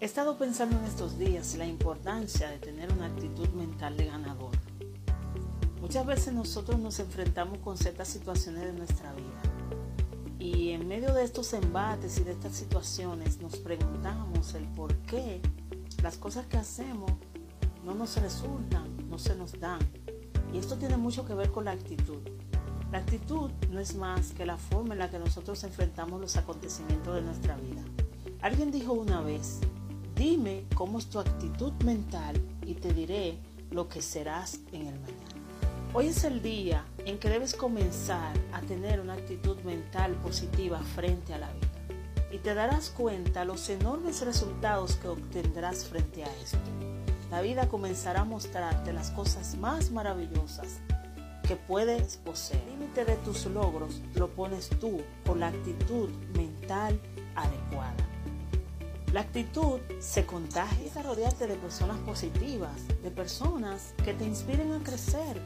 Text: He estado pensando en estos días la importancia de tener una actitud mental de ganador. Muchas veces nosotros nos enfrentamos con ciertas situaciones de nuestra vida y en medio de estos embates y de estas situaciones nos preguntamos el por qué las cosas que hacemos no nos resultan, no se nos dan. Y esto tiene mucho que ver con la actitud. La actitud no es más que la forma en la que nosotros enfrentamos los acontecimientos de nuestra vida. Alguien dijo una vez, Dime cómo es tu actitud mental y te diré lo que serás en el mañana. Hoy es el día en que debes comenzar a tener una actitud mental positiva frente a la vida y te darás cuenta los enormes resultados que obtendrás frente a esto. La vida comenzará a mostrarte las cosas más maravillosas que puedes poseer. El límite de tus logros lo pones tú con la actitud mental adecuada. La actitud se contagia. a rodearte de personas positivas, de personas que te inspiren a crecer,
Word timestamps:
He 0.00 0.04
estado 0.04 0.38
pensando 0.38 0.78
en 0.78 0.84
estos 0.84 1.18
días 1.18 1.56
la 1.56 1.66
importancia 1.66 2.48
de 2.48 2.58
tener 2.58 2.92
una 2.92 3.06
actitud 3.06 3.48
mental 3.48 3.96
de 3.96 4.06
ganador. 4.06 4.52
Muchas 5.80 6.06
veces 6.06 6.32
nosotros 6.32 6.78
nos 6.78 7.00
enfrentamos 7.00 7.58
con 7.58 7.76
ciertas 7.76 8.06
situaciones 8.06 8.62
de 8.62 8.74
nuestra 8.74 9.12
vida 9.14 9.42
y 10.38 10.70
en 10.70 10.86
medio 10.86 11.12
de 11.12 11.24
estos 11.24 11.52
embates 11.52 12.16
y 12.18 12.22
de 12.22 12.30
estas 12.30 12.52
situaciones 12.52 13.40
nos 13.40 13.56
preguntamos 13.56 14.54
el 14.54 14.68
por 14.68 14.94
qué 14.98 15.40
las 16.00 16.16
cosas 16.16 16.46
que 16.46 16.58
hacemos 16.58 17.10
no 17.84 17.92
nos 17.92 18.22
resultan, 18.22 19.10
no 19.10 19.18
se 19.18 19.34
nos 19.34 19.58
dan. 19.58 19.80
Y 20.54 20.58
esto 20.58 20.76
tiene 20.76 20.96
mucho 20.96 21.26
que 21.26 21.34
ver 21.34 21.50
con 21.50 21.64
la 21.64 21.72
actitud. 21.72 22.20
La 22.92 22.98
actitud 22.98 23.50
no 23.72 23.80
es 23.80 23.96
más 23.96 24.30
que 24.30 24.46
la 24.46 24.58
forma 24.58 24.94
en 24.94 25.00
la 25.00 25.10
que 25.10 25.18
nosotros 25.18 25.64
enfrentamos 25.64 26.20
los 26.20 26.36
acontecimientos 26.36 27.16
de 27.16 27.22
nuestra 27.22 27.56
vida. 27.56 27.82
Alguien 28.40 28.70
dijo 28.70 28.92
una 28.92 29.20
vez, 29.20 29.58
Dime 30.18 30.64
cómo 30.74 30.98
es 30.98 31.08
tu 31.08 31.20
actitud 31.20 31.72
mental 31.84 32.34
y 32.66 32.74
te 32.74 32.92
diré 32.92 33.38
lo 33.70 33.88
que 33.88 34.02
serás 34.02 34.58
en 34.72 34.88
el 34.88 34.98
mañana. 34.98 35.92
Hoy 35.94 36.08
es 36.08 36.24
el 36.24 36.42
día 36.42 36.84
en 37.06 37.20
que 37.20 37.30
debes 37.30 37.54
comenzar 37.54 38.36
a 38.52 38.60
tener 38.62 38.98
una 38.98 39.12
actitud 39.12 39.56
mental 39.60 40.14
positiva 40.14 40.80
frente 40.96 41.34
a 41.34 41.38
la 41.38 41.52
vida 41.52 41.68
y 42.32 42.38
te 42.38 42.52
darás 42.54 42.90
cuenta 42.90 43.44
los 43.44 43.68
enormes 43.68 44.22
resultados 44.22 44.96
que 44.96 45.06
obtendrás 45.06 45.84
frente 45.84 46.24
a 46.24 46.36
esto. 46.42 46.58
La 47.30 47.40
vida 47.40 47.68
comenzará 47.68 48.22
a 48.22 48.24
mostrarte 48.24 48.92
las 48.92 49.12
cosas 49.12 49.56
más 49.56 49.92
maravillosas 49.92 50.80
que 51.46 51.54
puedes 51.54 52.16
poseer. 52.16 52.60
El 52.64 52.80
límite 52.80 53.04
de 53.04 53.14
tus 53.18 53.46
logros 53.46 54.02
lo 54.16 54.28
pones 54.30 54.68
tú 54.80 55.00
con 55.24 55.38
la 55.38 55.46
actitud 55.46 56.10
mental 56.34 57.00
adecuada. 57.36 57.87
La 59.18 59.24
actitud 59.24 59.80
se 59.98 60.24
contagia. 60.24 60.92
a 60.94 61.02
rodearte 61.02 61.48
de 61.48 61.56
personas 61.56 61.98
positivas, 62.06 62.86
de 63.02 63.10
personas 63.10 63.92
que 64.04 64.14
te 64.14 64.24
inspiren 64.24 64.70
a 64.70 64.78
crecer, 64.78 65.42